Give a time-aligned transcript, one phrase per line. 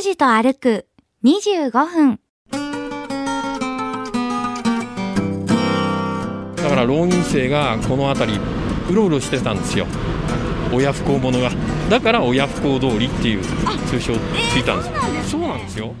[0.00, 0.86] 拓司と歩く
[1.24, 2.20] 25分。
[6.56, 8.40] だから浪人生がこの辺り
[8.90, 9.86] うろうろしてたんですよ。
[10.72, 11.50] 親不孝者が。
[11.90, 13.42] だから親不孝通りっていう
[13.90, 14.16] 通称つ
[14.56, 14.84] いたんで
[15.22, 15.92] す、そうなんですよ。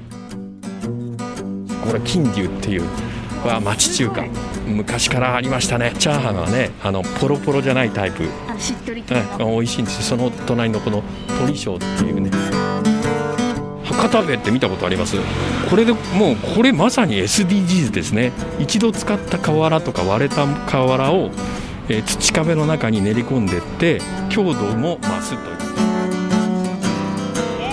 [1.84, 2.84] これ金龍っていう。
[3.44, 4.24] は町中華。
[4.66, 5.92] 昔からありましたね。
[5.98, 10.16] チャーハンはねあのポロポロじゃないタイプ、あしっとりうん、美味しいんですよ。
[10.18, 11.02] その隣のこの
[11.38, 12.30] 鳥章っていうね
[14.00, 15.16] 博多弁って見たことあります？
[15.68, 18.32] これでもうこれまさに SDGs ですね。
[18.58, 21.30] 一度使った瓦とか割れた瓦を、
[21.88, 24.00] えー土壁の中に練り込んでって
[24.30, 25.56] 強度も増すという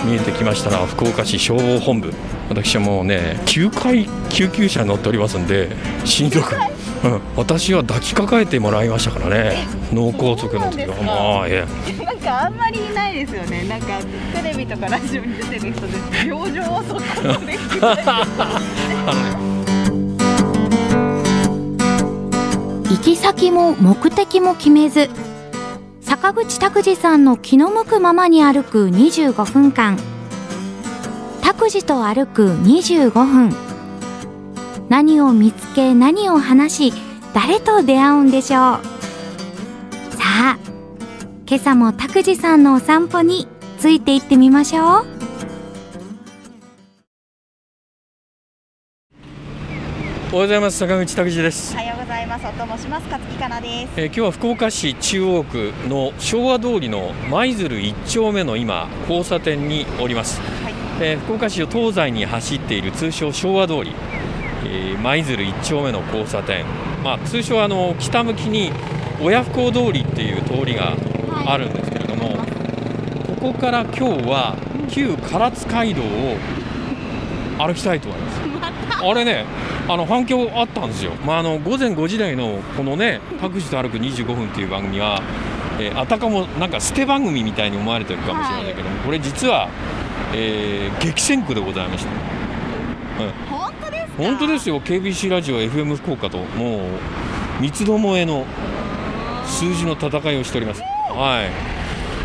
[0.04, 2.12] 見えてきましたら福岡市消防本部。
[2.50, 5.70] 私はもうね9回救急車に乗っておりますんで
[6.04, 6.54] 親族
[7.04, 9.68] うん、私は抱きかかえてもらいましたからね。
[9.92, 10.96] 脳梗塞の時は。
[11.02, 11.64] まあいや
[12.04, 13.64] なんかあんまりいないですよね。
[13.68, 14.00] なんか
[14.34, 17.58] テレビとかラジオに出てる人で表情をそこまであのね
[22.90, 25.08] 行き先も目的も決めず、
[26.00, 29.96] 坂口拓司さんの気の向くままに歩く25分間。
[31.42, 33.67] 拓司と歩く25分。
[34.88, 36.94] 何を見つけ何を話し、
[37.34, 38.80] 誰と出会うんでしょう。
[40.14, 40.58] さあ、
[41.46, 43.46] 今朝も拓司さんのお散歩に
[43.78, 44.84] ついて行ってみましょう。
[44.84, 45.06] おはよ
[50.30, 50.78] うございます。
[50.78, 51.74] 坂口拓司です。
[51.74, 52.44] お、はようございます。
[52.44, 53.04] と申します。
[53.08, 53.92] 勝木かなです。
[53.96, 60.74] えー今日は福岡市中央区の昭和通りの舞鶴1丁目の今交差点におります、はい。
[61.02, 63.92] えー福岡市を東西に走っている通称昭和通り
[64.64, 66.64] えー舞鶴1丁目の交差点、
[67.04, 68.72] まあ、通称あの北向きに
[69.20, 70.94] 親不孝通りっていう通りが
[71.46, 72.36] あるんですけれども、
[73.40, 74.56] ここから今日は
[74.90, 76.36] 旧唐津街道を
[77.58, 78.40] 歩きたいと思います。
[79.00, 79.44] あれね
[79.88, 85.22] あの反響あったんですよ、まあ、あの午前5時台のこのね「各自と歩く25分」っていう番組は、
[85.78, 89.68] えーあたかもなんか捨て番組みたいに思われてるかもしれませんけども、これ実は、
[90.34, 92.10] えー激戦区でございました。
[93.48, 93.72] 本当？
[93.72, 93.77] ですか
[94.18, 94.80] 本当ですよ。
[94.80, 96.80] KBC ラジオ FM 福岡ともう
[97.60, 98.44] 三つどもえの
[99.46, 100.82] 数字の戦いをしております。
[100.82, 101.78] はい。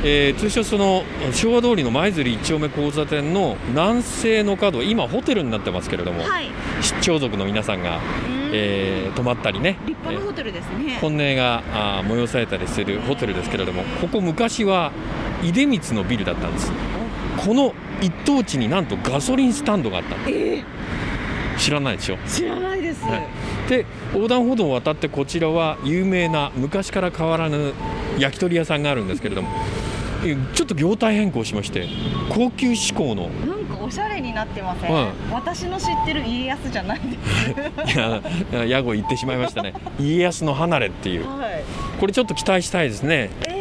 [0.05, 6.49] えー通称その昭和通りの舞鶴一丁目交差点の南西の角今ホテルになってますけれども、はい。
[6.81, 8.01] 出張族の皆さんが、うん。
[8.53, 9.77] えー泊まったりね。
[9.85, 10.97] 立派なホテルですね。
[10.99, 14.91] 本音があー催されたりするホテルですけれどもここ昔は
[15.43, 16.71] 出光のビルだったんです。
[17.37, 20.65] この一等地になんとガソリンスタンドがあったんです
[21.57, 22.17] 知らないでしょ。
[22.27, 23.27] 知らないです、はい。
[23.69, 27.73] で横断歩道を渡ってこちらは有名な昔から変わらぬ
[28.17, 29.49] 焼き鳥屋さんがあるんですけれども
[30.25, 31.87] えちょっと業態変更しまして
[32.29, 33.29] 高級志向の。
[33.29, 35.11] なんかおしゃれになってません、はい。
[35.31, 37.17] 私の知ってる家康じゃないで
[37.87, 37.95] す。
[37.95, 39.73] いや屋号言ってしまいましたね。
[39.99, 41.27] 家康の離れっていう。
[41.27, 41.63] はい。
[41.99, 43.29] これちょっと期待したいですね。
[43.47, 43.52] えー、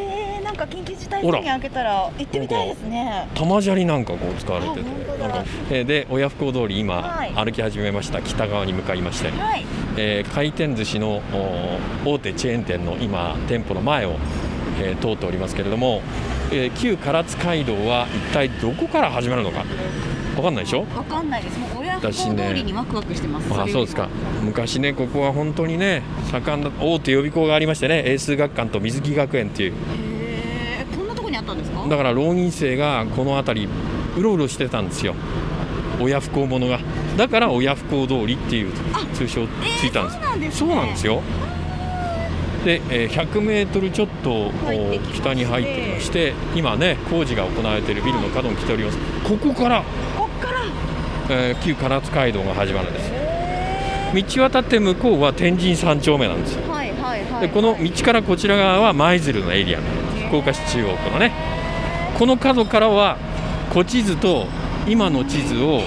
[0.66, 3.28] か緊急事態宣言開けたら行ってみたいですね。
[3.34, 7.32] 玉砂利なんかこう使われててなんか、えーで親不孝通り今、はい。
[7.34, 8.22] 歩き始めました。
[8.22, 9.64] 北側に向かいまして、はい。
[9.96, 11.22] えー回転寿司の
[12.04, 14.16] お大手チェーン店の今店舗の前を、
[14.80, 16.00] えー通っておりますけれども、
[16.50, 19.64] えー旧唐津街道は一体どこから始まるのか？
[20.34, 20.86] 分かんないでしょ？
[20.96, 21.58] わかんないです。
[21.58, 23.52] もう親不孝私ね通りにワクワクしてます。
[23.52, 24.08] あそうですか。
[24.42, 29.74] 昔ねここは本当にね盛んな大手予備校がありましてね英数学館と水木学園っていう
[31.42, 31.86] ったんですか？
[31.88, 33.68] だから浪人生がこの辺り
[34.16, 35.14] うろうろしてたんですよ。
[36.00, 36.80] 親不孝者が。
[37.16, 38.72] だから親不孝通りっていう
[39.12, 39.46] 通称
[39.80, 40.68] ついたんです、そうなんですね。
[40.68, 41.20] そうなんですよ。
[42.64, 44.50] で、えー100メートルちょっと
[45.14, 48.98] 北に入ってきまして今ね工事が行われているビルの角に来ております。
[49.24, 49.84] ここから、
[50.16, 50.60] こっから。
[51.28, 53.12] えー旧唐津街道が始まるんです。
[54.36, 56.54] 道渡って向こうは天神三丁目なんです。
[56.54, 57.40] よはいはいはい。
[57.42, 59.80] でこの道からこちら側は舞鶴のエリア
[60.32, 61.30] 福岡市中央区のね
[62.18, 63.18] この角からは
[63.70, 64.46] 古地図と
[64.88, 65.82] 今の地図を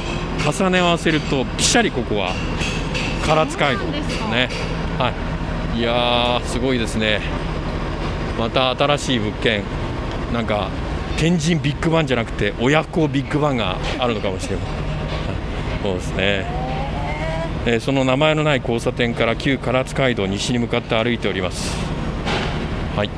[0.46, 2.36] 重ね合わせるとぴしゃりここは
[3.26, 4.48] 唐津街道ですね。
[5.00, 5.12] は
[5.74, 5.80] い。
[5.80, 7.22] いやーすごいですね。
[8.38, 9.64] また新しい物件
[10.32, 10.70] なんか
[11.18, 14.76] 天神ビッグバンじゃなくて親不孝ビッグバンがあるのかもしれません。
[14.76, 14.86] はい。
[15.82, 16.46] そうですね。
[17.66, 21.76] えーその名前のない交差点から旧唐津街道西に向かって歩いております。
[22.96, 23.10] はい、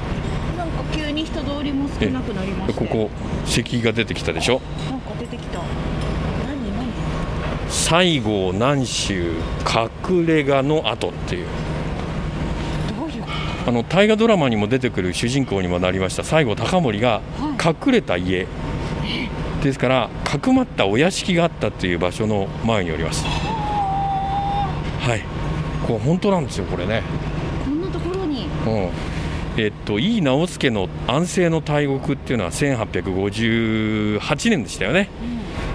[0.57, 3.09] なんか急に人通りも少なくなりましここ
[3.45, 4.61] 石碑が出てきたでしょ？
[4.89, 5.59] なんか出てきた。
[5.59, 6.91] 何何？
[7.69, 9.33] 西郷南州
[10.09, 11.47] 隠れ家の跡っていう。
[12.97, 13.29] どういうこ
[13.67, 17.21] あの大河ドラマにも出てくる主人公にもなりました西郷隆盛が
[17.63, 18.43] 隠れた家。
[18.43, 18.47] っ
[19.59, 23.25] てですからかくまったお屋敷があったという場所の前におります。
[23.25, 25.23] はい。
[25.87, 27.01] これ本当なんですよこれね。
[27.65, 28.45] こんなところに。
[28.67, 28.89] うん
[29.57, 35.09] えっと井伊直弼の安政の大獄っていうのは1858年でしたよね、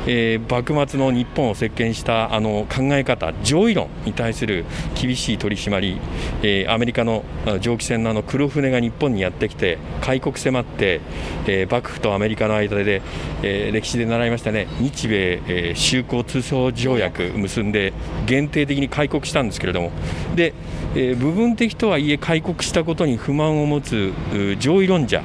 [0.07, 4.65] えー幕末の日本を席巻したあの考え方上位論に対する
[5.01, 5.99] 厳しい取り締まり、
[6.43, 7.25] えーアメリカの
[7.61, 11.01] 蒸気船のあの黒船が日本にやってきて開国迫って、
[11.47, 13.03] えー幕府とアメリカの間で、
[13.43, 14.67] えー歴史で習いましたね。
[14.81, 17.93] 日米、えー修好通商条約結んで
[18.27, 19.91] 限定的に開国したんですけれども。
[20.35, 20.55] で、
[20.95, 25.23] えー部分的とはいえ開国したことに不満を持つう上位論者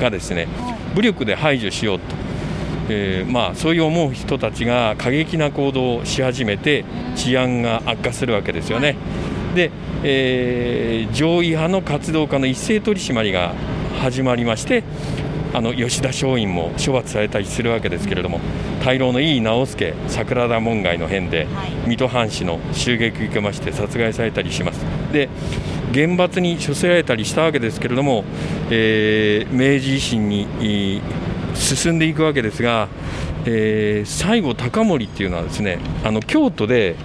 [0.00, 0.46] がですね
[0.94, 2.29] 武力で排除しようと。
[2.92, 6.84] えーまあ、そういう思う人たちが過激な行動をし始めて
[7.14, 8.96] 治安が悪化するわけですよね。
[9.54, 9.70] で、
[10.02, 13.54] えー上位派の活動家の一斉取り締まりが
[14.00, 14.82] 始まりまして
[15.52, 18.40] あの吉田松陰も処罰されたりするわけですけれども
[18.84, 21.46] 大老の井伊直弼桜田門外の変で
[21.86, 24.80] 水戸藩士の襲撃を受けまして殺害されたりします。
[25.12, 25.28] で
[25.92, 28.24] 厳罰に処せられたりしたわけですけれども、
[28.70, 30.46] えー明治維新に
[31.60, 32.88] 進んでいくわけですが、
[33.44, 36.96] えー西郷隆盛っていうのはですねあの京都で、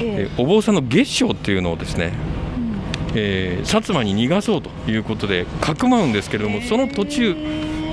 [0.00, 2.12] えーお坊さんの月照っていうのをですね、
[3.14, 7.36] えー薩摩に逃がそうということでかくまうんですけれどもその途中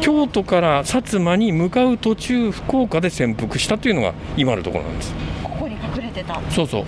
[0.02, 5.14] 京都から薩摩に向かう途中福岡で潜伏したというのが今のところなんです。
[5.44, 6.40] ここに隠れてた。
[6.52, 6.86] そうそう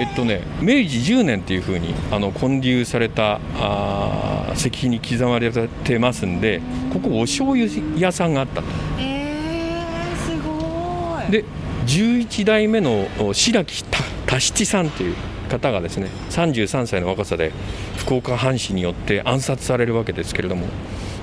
[0.00, 7.68] えっとね、明治10年っていうふうにあの建立されたあー石碑に刻まれてますんでここお醤油
[7.98, 8.68] 屋さんがあったと。
[8.98, 11.30] えー、すごい。
[11.30, 11.44] で
[11.86, 15.16] 11代目のお白木た多七さんという
[15.50, 17.52] 方がですね33歳の若さで
[17.98, 20.66] 福岡藩士によって暗殺されるわけですけれども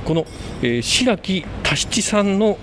[0.06, 0.27] この、
[0.62, 2.59] えー白木多七さんの、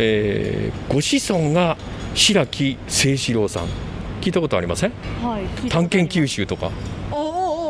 [0.00, 1.76] えーご子孫が
[2.16, 3.83] 白木清志郎さん
[4.24, 4.92] 聞いたことありません？
[5.22, 6.70] はい探検九州とか。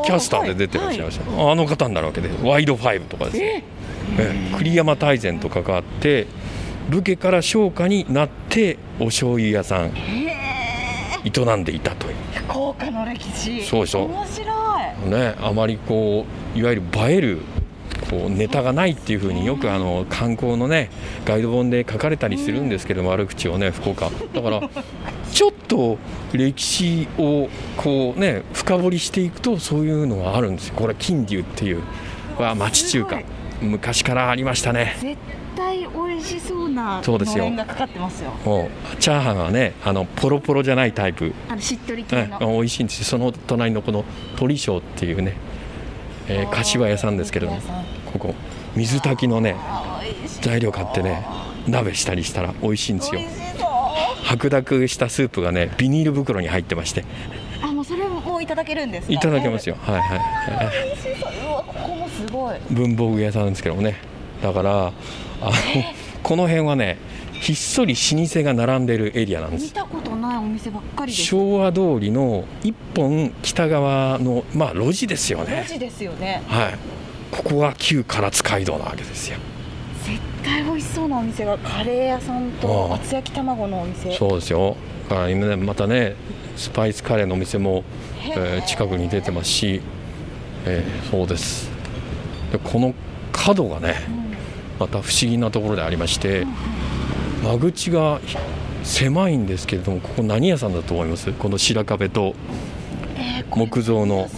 [0.07, 3.65] キャスターで出てらっしゃいました、あの方になるわけでワイドファイブとかですね、
[4.19, 4.53] え？
[4.53, 6.27] え栗山大善と関わって
[6.91, 9.93] 武家から商家になってお醤油屋さん
[11.25, 12.15] 営んでいたという。
[12.49, 13.63] 福岡の歴史。
[13.63, 14.45] そうでしょ面白
[15.07, 15.11] い。
[15.11, 17.39] ねあまりこういわゆる映える
[18.11, 20.91] こうネタがないっていうふうによくあの観光のね
[21.25, 24.11] ガイド本で書かれたりするんですけども、悪口をね福岡。
[24.35, 24.61] だから
[25.35, 25.99] ちょっと
[26.33, 30.75] 歴史をこうね深掘りしていくとそういうのがあるんですよ。
[30.77, 31.83] これ金龍っていう。
[32.39, 33.19] は町中華。
[33.19, 33.25] す
[33.61, 34.97] 昔からありましたね。
[35.01, 35.17] 絶
[35.57, 37.51] 対美味しそうなそうですよ。
[37.51, 38.33] がかかってますよ。
[39.01, 41.35] チャーハンはねあのポロポロじゃないタイプ。
[41.49, 43.05] あのしっとり系えの美味しいんですよ。
[43.05, 44.05] その隣のこの
[44.37, 45.35] 鳥庄っていうね、
[46.29, 47.61] えー、柏屋さんですけれども
[48.13, 48.35] ここ
[48.77, 49.57] 水炊きのね
[50.43, 51.27] 材料買ってね
[51.67, 53.21] 鍋したりしたら美味しいんですよ
[54.37, 57.05] 白濁したスープがねビニール袋に入ってまして。
[57.63, 59.13] あもうそれもいただけるんですか？
[59.13, 59.77] いただけますよ。
[59.81, 60.21] はいはい
[61.65, 62.57] ここもすごい。
[62.71, 63.97] 文房具屋さんですけどもね。
[64.43, 65.53] だからあの
[66.23, 66.99] この辺はね
[67.33, 71.25] ひっそり老舗が並んでるエリアなんで見すたことないお店ばっかりです。
[71.25, 75.65] 昭和通りの一本北側のまあ路地ですよね。
[75.67, 76.43] 路地ですよね。
[76.47, 76.75] はい。
[77.31, 79.39] ここが旧唐津街道なわけですよ。
[79.39, 79.54] 絶
[80.45, 84.15] 対美味しそうなお店がカレー屋さんと厚焼き卵のお店。
[84.17, 84.77] そうですよ。
[85.09, 86.15] だから今ねまたね
[86.57, 87.83] スパイスカレーのお店も、
[88.23, 88.61] え。
[88.63, 89.81] ー近くに出てますし、
[90.67, 91.71] えーそうです。
[92.53, 92.95] でこの
[93.33, 93.97] 角がね
[94.79, 96.47] また不思議なところでありまして
[97.43, 98.21] 間口が
[98.83, 101.33] 狭いんですけれどもここ何屋さんだと思います？
[101.33, 102.35] この白壁と
[103.51, 104.29] 木造の。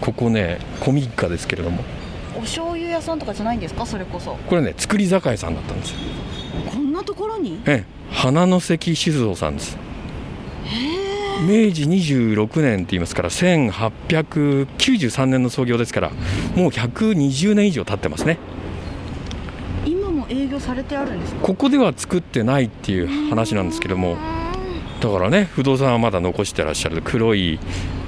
[0.00, 1.82] ここね古民家ですけれども。
[2.36, 3.84] お醤油屋さんとかじゃないんですか？
[3.84, 4.36] それこそ。
[4.48, 5.96] これね造り酒屋さんだったんですよ。
[6.72, 7.60] こんなところに？
[7.66, 7.94] ええ。
[8.12, 9.76] 花の関酒造さんです。
[11.42, 16.10] 明治26年って言いますから1893年の創業ですから
[16.54, 18.38] もう120年以上経ってますね。
[19.84, 21.40] 今も営業されてあるんですか？
[21.42, 24.16] ここでは作ってないっていう話なんですけども
[25.00, 27.02] だからね不動産はまだ残してらっしゃる。
[27.04, 27.58] 黒い、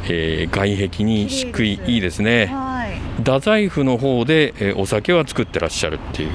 [0.05, 2.47] えー外壁に漆喰いいですね。
[2.47, 2.76] はい
[3.19, 6.31] 太宰府の方で、えーお酒は作ってらっしゃるっていう。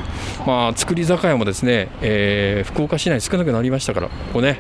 [0.46, 4.60] まあ造り酒屋もですね、えー福岡市内少なくなりましたからここね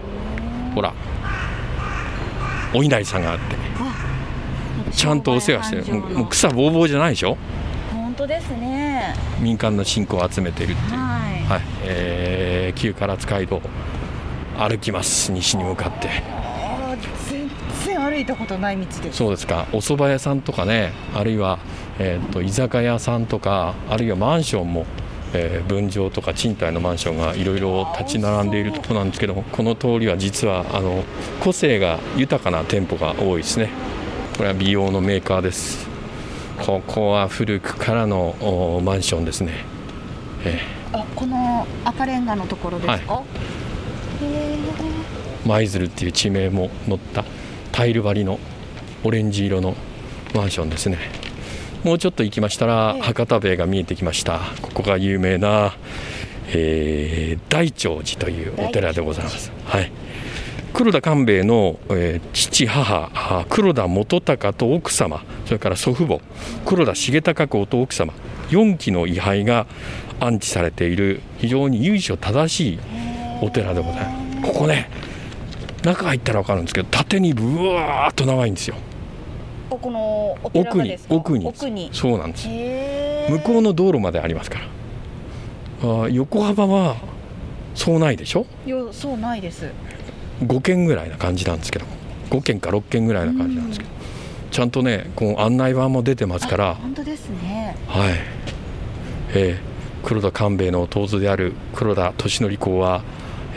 [0.75, 0.93] ほら
[2.73, 3.55] お稲荷さんがあって。
[4.91, 5.99] ちゃんとお世話してる。
[5.99, 7.37] もう草ぼうぼうじゃないでしょ？
[7.93, 9.15] 本当ですね。
[9.39, 11.45] 民間の信仰を集めているっていう、はい。
[11.45, 11.61] はい。
[11.83, 13.61] えー旧唐津街道
[14.57, 15.31] 歩きます。
[15.31, 16.09] 西に向かって
[18.21, 19.17] いたことない道です。
[19.17, 19.67] そうですか。
[19.73, 21.59] お蕎麦屋さんとかねあるいは、
[21.99, 24.85] えー、と居酒屋さんとかあるいはマンションも
[25.33, 31.03] えー分譲とか賃貸のマンションがいろいろ立ち並んでいるところなんですけどもこの通りは実はあの
[31.39, 33.69] 個性が豊かな店舗が多いですね。
[34.37, 35.87] これは美容のメーカーです。
[36.65, 39.51] ここは古くからのおマンションですね、
[40.45, 40.59] え
[40.93, 43.23] あこの赤レンガのところですか、
[44.21, 45.47] へー。
[45.47, 47.23] 舞鶴っていう地名も載った
[47.81, 48.37] タイル張りの
[49.03, 49.73] オレンジ色の
[50.35, 50.99] マンションですね。
[51.83, 53.01] もうちょっと行きましたらええ。
[53.01, 54.39] 博多塀が見えてきました。
[54.61, 55.73] ここが有名な、
[56.49, 59.51] えー大長寺というお寺でございます。
[59.65, 59.91] はい。
[60.73, 66.19] 黒田官兵衛の、えー父母あ黒田元隆と奥様それから祖父母
[66.67, 68.13] 黒田重隆公と奥様
[68.51, 69.65] 4期の位牌が
[70.19, 72.79] 安置されている非常に由緒正しい
[73.41, 74.53] お寺でございます。
[74.53, 74.87] ここね
[75.83, 78.75] 中入ったら分かるんですけど縦にぶわーっと長いんですよ。
[79.69, 81.47] おこの奥に奥に。
[81.47, 81.89] 奥に。
[81.93, 82.47] そうなんです。
[82.47, 84.65] 向こうの道路までありますから。
[85.81, 86.97] あー横幅は
[87.73, 88.45] そうないでしょ？
[88.65, 89.71] よそうないです。
[90.43, 91.85] 5軒ぐらいな感じなんですけど。
[92.29, 93.91] 5軒か6軒ぐらいな感じなんですけど、
[94.51, 96.75] ちゃんとねこう案内板も出てますから。
[96.75, 97.75] 本当ですね。
[97.87, 98.13] はい、
[99.33, 99.71] えー
[100.03, 103.03] 黒田官兵衛の弟である黒田利則公は、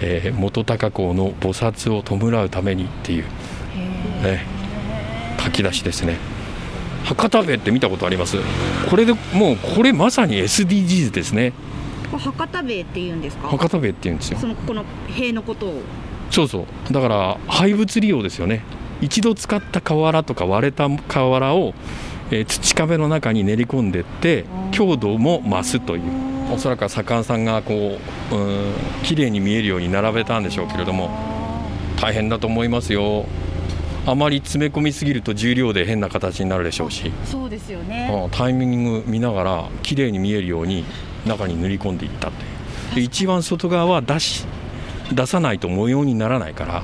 [0.01, 3.25] えー元高公の菩薩を弔うためにっていう、
[4.23, 4.45] ね、
[5.43, 6.17] 書き出しですね。
[7.05, 8.39] 博多塀って見たことあります？
[8.89, 11.53] これでもうこれまさに SDGs ですね。
[12.11, 13.49] 博多塀って言うんですか？
[13.49, 14.39] 博多塀って言うんですよ。
[14.39, 15.83] そのこの塀のことを。
[16.31, 16.93] そうそう。
[16.93, 18.63] だから廃物利用ですよね。
[19.01, 21.75] 一度使った瓦とか割れた瓦を、
[22.31, 26.03] えー土壁の中に練り込んでって強度も増すという
[26.53, 27.99] おそらくは左官さんがこ
[28.33, 28.73] ううん
[29.03, 31.11] 綺麗に見えるように並べたんでしょうけれども
[32.01, 33.27] 大変だと思いますよ。
[34.07, 38.11] あまり詰め込みすぎると重量で変な形になるでしょうし、そうですよね。
[38.25, 40.85] うんタイミング見ながら綺麗に見えるように
[41.27, 42.31] 中に塗り込んでいった
[42.97, 44.45] 一番外側は出し
[45.13, 46.83] 出さないと模様にならないから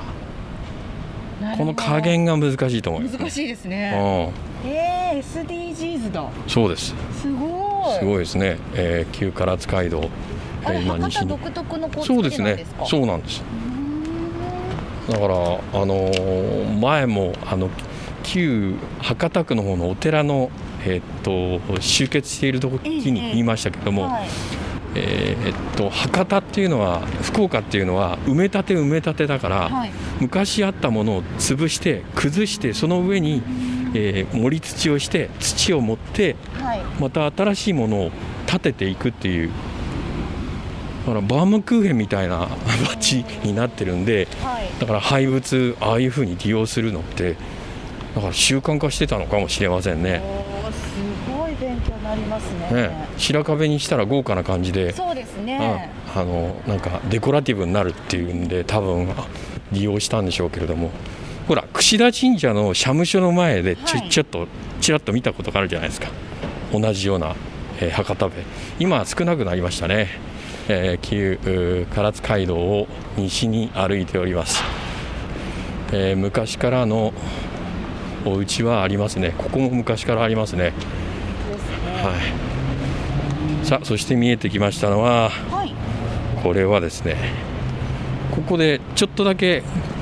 [1.57, 4.33] この加減が難しいと思います、難しいですね。
[4.65, 6.23] うえー、SDGs だ。
[6.23, 6.95] ん、そうです。
[7.21, 7.60] すごい
[7.99, 10.09] すごいですね、えー旧唐津街道、
[10.63, 12.65] えー今西独特のそうですね。
[12.85, 13.43] そうなんです。
[15.09, 15.39] だからあ
[15.87, 17.69] のー前もあの
[18.23, 20.51] 旧博多区の方のお寺の
[20.85, 24.29] えーっと集結している時に言いましたけども、はい。
[24.95, 29.93] えーっと博多っていうのは福岡っていうのは埋め立て埋め立てだから、はい。
[30.21, 33.43] 昔あったものを潰して崩してその上に、
[33.95, 36.81] えー盛り土をして土を持ってはい。
[37.01, 38.11] また新しいものを
[38.47, 39.51] 建てていくっていう。
[41.07, 42.49] だからバームクーヘンみたいな
[42.91, 44.69] 街になってるんではい。
[44.81, 47.37] だから廃物ああいうふうに利用するのって
[48.15, 50.21] だから習慣化してたのかもしれませんね。
[50.73, 52.83] すごい勉強になりますね。
[52.89, 52.91] ね。
[53.17, 55.91] 白壁にしたら豪華な感じでそうですあね。
[56.15, 59.27] あのなんかデコラティブになるっていうんで多分あ
[59.73, 60.91] 利用したんでしょうけれども
[61.51, 64.09] ほら櫛田神社の社務所の前でちょ,、はい。
[64.09, 64.47] ちょっと
[64.81, 66.07] ちらっと見たことがあるじゃないですか。
[66.73, 67.35] 同じような、
[67.81, 68.45] えー博多塀
[68.79, 70.07] 今は少なくなりましたね、
[70.69, 74.63] えー旧唐津街道を西に歩いております、
[75.91, 77.13] えー昔からの
[78.25, 79.35] お家はありますね。
[79.37, 80.67] ここも昔からありますね。
[80.67, 80.73] ね。
[82.01, 82.13] は
[83.65, 83.67] い。
[83.67, 85.75] さあそして見えてきましたのははい。
[86.45, 87.17] これはですね
[88.31, 90.00] ここでちょっとだけえー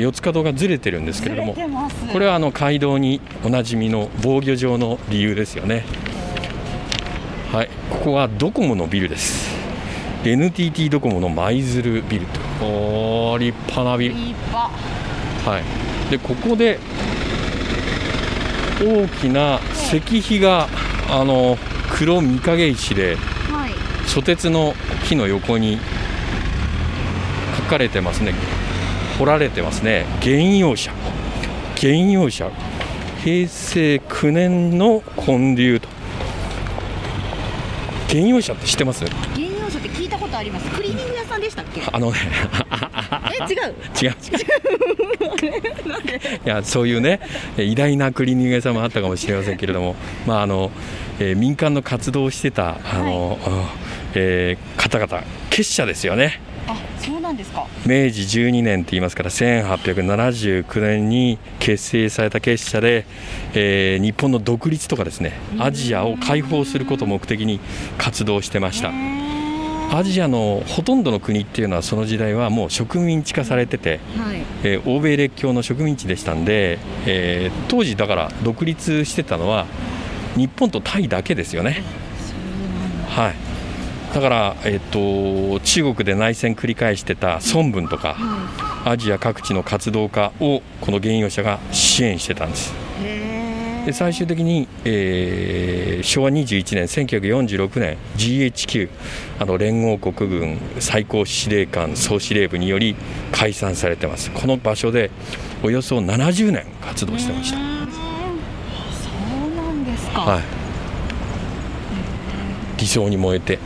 [0.00, 1.54] 四つ角がずれてるんですけれども
[2.12, 5.84] これはあの街道におなじみの防御上の理由ですよね。
[7.52, 7.70] はい。
[7.90, 9.54] ここはドコモのビルです。
[10.24, 12.40] NTT ドコモの舞鶴ビルと。
[12.64, 14.14] おー立派なビル。
[14.14, 16.10] はい。
[16.10, 16.78] でここで
[18.80, 20.68] 大きな石碑が
[21.10, 21.58] あの
[21.90, 23.16] 黒御影石で
[23.50, 24.08] はい。
[24.08, 25.78] 蘇鉄の木の横に
[27.56, 28.34] 書かれてますね
[29.22, 30.04] 彫られてますね。
[30.20, 30.90] 原用者
[31.80, 32.50] 原用者
[33.22, 35.88] 平成9年の建立と。
[38.08, 39.04] 原用者って知ってます？
[39.06, 40.68] 原用書って聞いたことあります。
[40.70, 41.82] クリーニング屋さんでしたっけ？
[41.92, 42.18] あのね。
[43.48, 43.74] え違う？
[44.02, 44.10] 違う。
[45.40, 45.52] 違う
[46.44, 47.20] いやそういうね
[47.56, 49.94] え偉大なクリーニング屋さんもあったかもしれませんけれども、
[50.26, 50.72] まああの
[51.20, 53.54] えー民間の活動をしてたあの、うん
[54.16, 56.40] えー方々結社ですよね
[57.32, 57.66] なんですか？
[57.86, 63.04] 明治12年と言いますから1879年に結成された結社で、
[63.54, 67.60] えー日本の独立とかですねアジアを解放することを目的に
[67.98, 68.90] 活動してました。
[69.94, 74.38] アジアのほとんどの国っていうのはその時代はもう植民地化されてて、はい。
[74.64, 79.66] えー欧米列強の植民地でしたんで、えー当時だから独立してたのは
[80.36, 81.82] 日本とタイだけですよね。
[83.08, 83.34] はい、
[84.12, 88.16] だから、えっと中国で内戦繰り返してた孫文とか、
[88.84, 92.74] アジア各地の活動家をこの原用者が支援してたんです。
[93.02, 98.88] へで最終的に、えー昭和21年1946年 GHQ
[99.38, 102.96] あの連合国軍最高司令官総司令部により
[103.30, 104.32] 解散されてます。
[104.32, 105.10] この場所で
[105.62, 110.20] およそ70年活動してました、そうなんですか。
[110.20, 110.42] はい。
[112.78, 113.60] 理想に燃えて、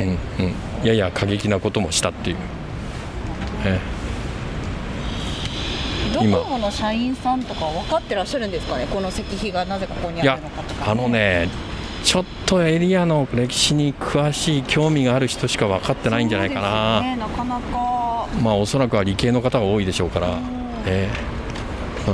[0.00, 0.08] うん
[0.80, 2.36] うん、やや過激なこともしたっていう、
[3.64, 3.80] え
[6.12, 8.86] ドコモの社員さんとか分かってらっしゃるんですかね？
[8.86, 11.08] この石碑がなぜここにあるのかとか、あの。
[11.08, 11.48] ね
[12.04, 18.28] ちょっとエリアの歴史に詳しい興味がある人しか分かってないんじゃないかな、ね、なかなか。
[18.40, 20.38] まあおそらくは理系の方が多いでしょうから、
[20.86, 21.10] え
[22.06, 22.10] え。
[22.10, 22.12] う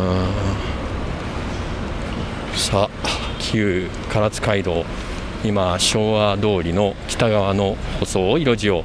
[2.54, 2.56] ん。
[2.56, 3.08] さあ
[3.38, 4.86] 旧唐津街道
[5.44, 8.84] 今昭和通りの北側の細い路地を、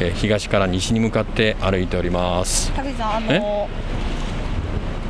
[0.00, 2.70] えー東から西に向かって歩いております。
[2.72, 3.68] 田口さん、あの。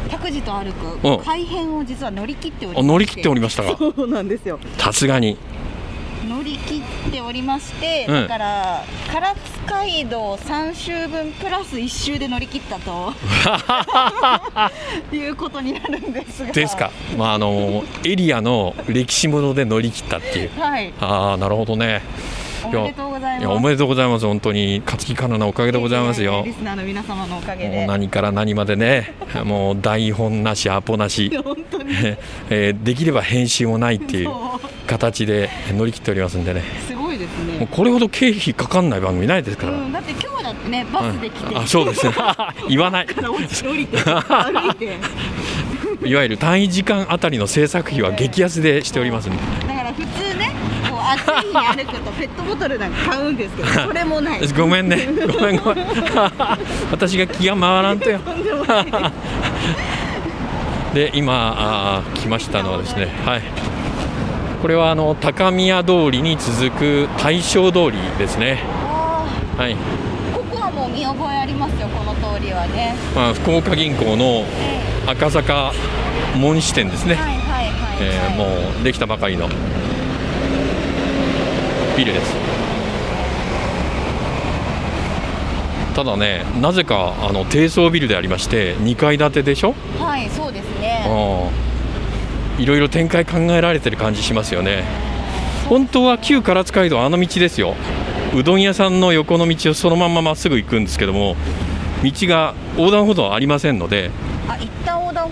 [0.08, 0.70] 百字と歩
[1.02, 1.18] うん。
[1.18, 4.58] く改変を実は乗り切っておりま乗り切っておりましたがそうなんですよ。
[4.78, 5.32] さすがに。
[5.32, 5.36] 乗
[6.46, 8.14] り切っておりまして、うん。
[8.22, 13.12] だから唐津街道3周分プラス1周で乗り切ったと。
[15.14, 16.52] いうことになるんですが。
[16.52, 20.50] ですか、まあ、あのエリアの歴史もので乗り切ったっていう。
[20.58, 20.92] はい。
[21.00, 22.02] ああなるほどね。
[22.64, 23.48] おめでとうございます。
[23.48, 24.26] おめでとうございます。
[24.26, 26.42] 本当に勝木かなのおかげでございますよ。
[26.44, 27.86] リスナーの皆様のおかげで。
[27.86, 29.14] 何から何までね。
[29.44, 31.94] もう台本なしアポなし、 本当に。
[32.50, 34.30] えーできれば編集もないっていう
[34.86, 36.62] 形で乗り切っておりますんでね。
[36.86, 37.58] すごいですね。
[37.58, 42.06] もうこれほど経費かかんない番組ないですから、うん、だって今日だってねバスで来て、うんあそうです。
[42.06, 42.12] ね
[42.68, 43.06] 言わない。
[43.06, 44.96] から落ちて降りて歩いて。
[46.04, 49.38] いわゆる単位時間あたりの制作費は激安でしておりますんで。
[49.66, 50.52] だから普通ね
[50.90, 54.46] こう暑い日に歩くとペットボトルなんか買うんですけど それもない。
[54.48, 55.08] ごめんね。
[55.26, 55.86] ごめんごめん。
[56.90, 58.20] 私が気が回らんとよ。
[60.94, 63.42] で今あー来ましたのはですねはい
[64.66, 68.58] これはあの高宮通りに続く大正通りですね。
[68.82, 69.24] あ
[69.56, 69.76] はい、ー
[70.34, 75.72] ここはもう見覚えありますよこの通りはね、まあ、福岡銀行のえ赤坂
[76.36, 79.48] 門支店ですね、えはいはいはい、えもうできたばかりの
[81.96, 82.34] ビルです。
[85.94, 89.76] ただねなぜかあの低層ビルでありまして2階建てでしょ？
[90.00, 91.06] はいそうですね。
[91.08, 91.75] うん
[92.58, 94.84] いろいろ展開考えられてる感じしますよね。
[95.68, 97.74] 本当は旧唐津街道あの道ですよ。
[98.34, 101.36] うどん屋さんの横の道をそのまんままっすぐ行くんですけども
[102.02, 104.10] 道が横断歩道ありませんので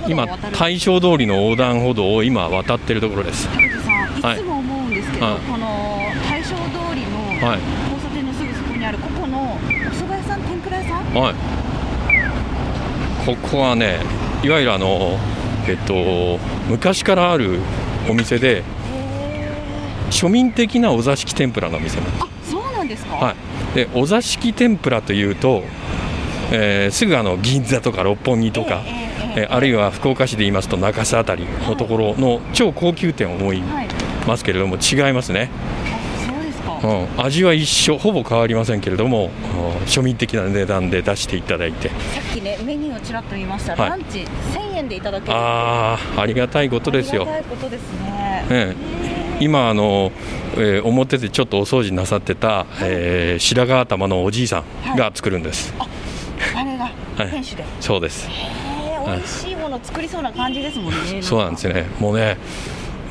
[0.06, 3.46] 今大正通りの横断歩道を今渡ってるところです。
[3.46, 3.50] い
[4.36, 5.36] つも思うんですけど、はい。
[5.40, 5.66] この
[6.28, 6.54] 大正通
[6.94, 7.60] りのはい。
[7.90, 9.58] 交差点のすぐそこにあるここのお
[9.92, 11.14] 蕎麦屋さん天ぷら屋さん？
[11.14, 11.34] はい。
[13.26, 14.00] ここはね
[14.42, 15.18] いわゆるあの
[15.68, 17.58] えっと昔からある
[18.08, 18.62] お店で
[20.10, 23.34] 庶民的なお座敷天ぷらのお店なんですあそうなんですか、は
[23.72, 25.62] い、でお座敷天ぷらというと、
[26.52, 29.04] えーすぐあの銀座とか六本木とか、えええええー
[29.50, 33.88] あるいは福岡市で言いますと中洲あたりのところの超高級店を思いはい
[34.26, 35.50] ますけれども違いますね、
[36.40, 41.90] うですか、うん、味は一緒ほぼ変わりませんけれどもうん庶民的な値段で出していただいて
[43.04, 43.90] ちらっと見ましたら、はい。
[43.90, 45.36] ランチ1000円でいただける。
[45.36, 47.22] ああありがたいことですよ。
[47.22, 48.74] ありがたいことですね、え
[49.40, 49.44] え。
[49.44, 50.10] 今あの、
[50.56, 54.64] えー表でちょっとお掃除なさってた、えー白髪頭のおじいさ
[54.94, 56.90] んが作るんです、あれがは
[57.24, 57.30] い。
[57.30, 58.28] 店主で、そうです。
[59.06, 62.38] 美味しいもの作りそうな感じですもんねそうなんですよね、もうね、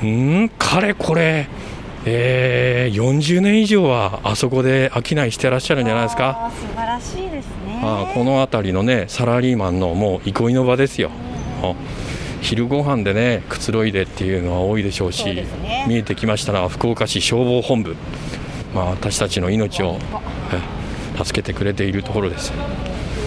[0.01, 1.47] うーん、かれこれ、
[2.06, 11.12] えー、40年以上はあそこで商いしてらっしゃるんじゃないですか、素晴らしいですねあーこの辺りのね、サラリーマンのもう憩いの場ですよ、
[11.62, 11.74] あ
[12.41, 15.86] 昼ご飯でね、くつろいでっていうのは多いでしょうし、ね。
[15.88, 17.96] 見えてきましたら、福岡市消防本部、
[18.74, 19.98] まあ、私たちの命を
[21.17, 22.52] え助けてくれているところです。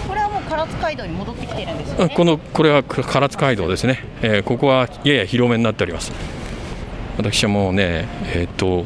[0.09, 2.15] これはもう唐津街道に戻ってきてるんですよね。
[2.17, 6.13] このこれは唐津街道ですね、えーここはやや広めになっております。
[7.19, 8.85] 私はもうねえーっと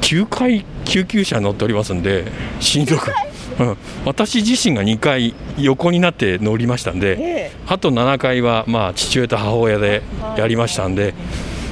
[0.00, 2.24] 9回救急車乗っておりますんで
[2.60, 3.10] 親族、
[3.58, 10.02] うん、私自身が2回横になって乗りましたんでえあと7回はまあ父親と母親で
[10.36, 11.14] やりましたんで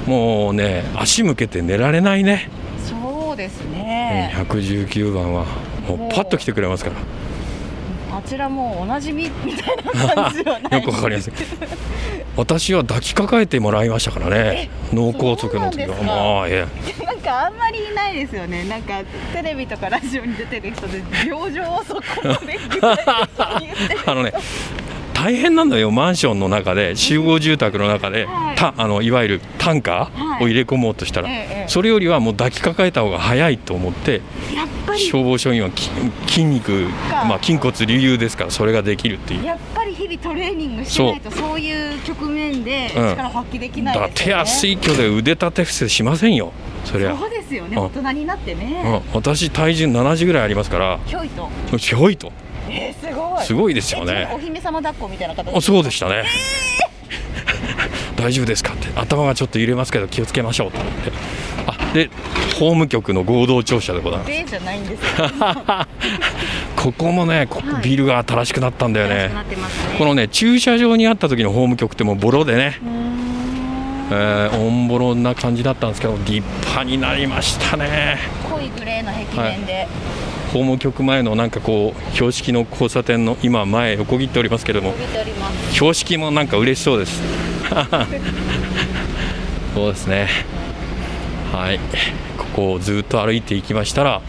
[0.06, 5.46] もうね足向けて寝られないね、えそうですね、119番は
[5.88, 6.96] もうパッと来てくれますから。
[8.14, 11.34] あちらもうおなじみみたいな感じではない よくわかりません。
[12.36, 14.68] 私は抱きかかえてもらいましたからね。
[14.92, 15.96] 脳梗塞の時は。
[16.02, 18.64] まあええかかあんまりいないですよね。
[18.64, 24.32] なんかテレビとかラジオに出てる人で病状をそこまで具体的に言ってる あのね
[25.14, 28.56] 大変なんだよマンションの中で集合住宅の中で、はい。
[28.56, 34.20] たあのいわゆるタンカーを入れ込もうとしたら、ええそれよりはもう抱きかかえた方が早いと思って
[34.54, 34.98] やっぱり。
[34.98, 35.88] 消防署員はき
[36.26, 37.24] 筋肉、か。
[37.24, 39.44] まあ、筋骨隆々ですからそれができるっていう。
[39.44, 41.60] やっぱり日々トレーニングしてないとそう。
[41.60, 46.52] いう局面で力発揮できないだですよね、手厚い挙で腕立て伏せしませんよ
[46.84, 47.76] そりゃ、そうですよね。
[47.76, 50.98] うん大人になってうんね、私体重70ぐらいありますから。
[51.06, 51.48] ひょいと。
[51.76, 52.32] ひょいと。
[52.68, 53.44] えー、すごい。
[53.44, 54.26] すごいですよね。
[54.30, 56.24] とお姫様抱っこみたいな形あそうでしたね、
[58.16, 58.88] 大丈夫ですかって。
[58.94, 61.12] 頭がちょっと揺れますけど気をつけましょうと思って。
[61.66, 62.10] あで
[62.58, 64.30] 法務局の合同庁舎でございます。
[64.30, 65.28] でじゃないんですよ。
[66.76, 67.82] ここもねここはい。
[67.82, 69.94] ビルが新しくなったんだよね、なってますね。
[69.98, 73.01] このね駐車場にあった時の法務局ってもうボロでね、うーん
[74.14, 78.18] えー、オンボロな感じだったんですけど立派になりましたね。
[78.50, 79.88] 濃いグレーの壁面で、
[80.48, 84.92] 法務局前のなんかこう標識の交差点の今前横切っておりますけども
[85.70, 87.22] 標識もなんか嬉しそうです。
[89.74, 90.28] そうですね。
[91.50, 91.80] はい。
[92.36, 94.20] ここをずっと歩いていきましたら、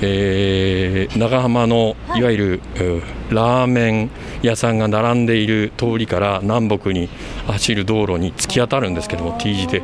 [0.00, 2.20] えー長浜のはい。
[2.20, 4.10] いわゆる、うんラーメン
[4.42, 7.08] 屋さんが並んでいる通りから南北に
[7.46, 9.82] 走る道路に突き当たるんですけども T 字で。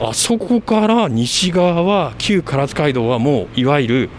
[0.00, 4.10] あそこから西側は旧唐津街道はもういわゆる、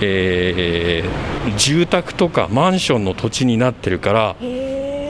[0.00, 4.36] えー住宅とかマンションの土地になってるから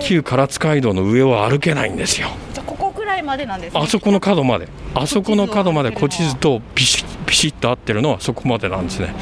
[0.01, 2.29] 旧唐津街道の上を歩けないんですよ。
[2.55, 3.81] じゃあここくらいまでなんですね。
[3.81, 4.69] あそこの角まで。
[4.95, 9.15] あそこの角まで古地図とピシッピシッと合ってるのはそこまでなんですね、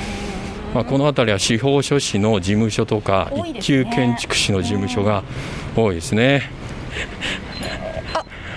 [0.75, 5.23] まあ、この辺りは司法書士の事務所とか一級建築士の事務所が
[5.77, 6.51] 多いですね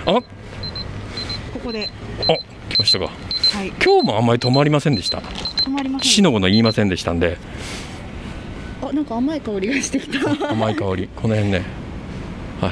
[0.05, 1.89] ああここで。
[2.69, 3.05] 来ましたか。
[3.05, 3.69] はい。
[3.83, 5.19] 今日もあんまり止まりませんでした。
[5.19, 6.09] 止まりません。
[6.09, 7.37] しのぶの言いませんでしたんで。
[8.81, 10.51] あなんか甘い香りがしてきた。
[10.51, 11.09] 甘い香り。
[11.15, 11.63] この辺ね。
[12.59, 12.69] は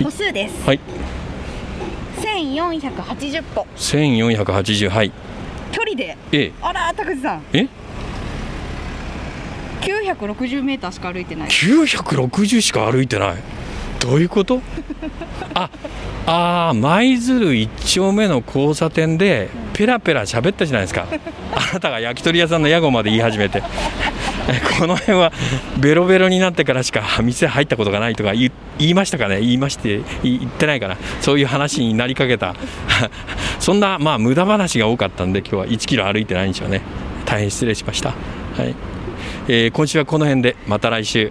[0.00, 0.04] い。
[0.04, 0.64] 歩数です。
[0.64, 0.80] はい。
[2.20, 5.12] 1480歩1480はい。
[5.72, 6.16] 距離で。
[6.32, 6.52] ええ。
[6.62, 7.42] あら拓司さん。
[7.52, 7.66] え
[9.80, 11.48] ？960メーターしか歩いてない。
[11.48, 13.57] 960しか歩いてない
[14.00, 14.60] どういうこと？
[15.54, 15.70] あ
[16.26, 21.06] あ舞鶴一丁目の交差点でペラペラ喋ったじゃないですか。
[21.54, 23.62] あなたが焼き鳥屋さんの屋号まで言い始めて。
[24.78, 25.30] この辺は
[25.78, 29.40] ベロベロになってからしか店入ったことがないとか言いましたかね？
[29.40, 30.96] 言いまして言ってないかな？
[31.20, 32.54] そういう話になりかけた。
[33.60, 36.82] そんなまあ無駄話が多かったんで今日は1キロ歩いてないんでしょうね。
[37.26, 38.14] 大変失礼しました、は
[38.64, 38.74] い。
[39.48, 41.30] えー今週はこの辺でまた来週。